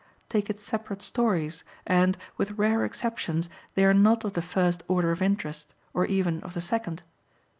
Take 0.29 0.49
its 0.49 0.63
separate 0.63 1.03
stories, 1.03 1.63
and, 1.85 2.17
with 2.35 2.53
rare 2.57 2.83
exceptions, 2.85 3.49
they 3.75 3.85
are 3.85 3.93
not 3.93 4.23
of 4.25 4.33
the 4.33 4.41
first 4.41 4.81
order 4.87 5.11
of 5.11 5.21
interest, 5.21 5.75
or 5.93 6.07
even 6.07 6.41
of 6.41 6.55
the 6.55 6.59
second. 6.61 7.03